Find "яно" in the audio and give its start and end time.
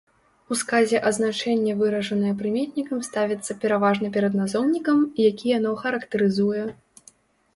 5.59-5.71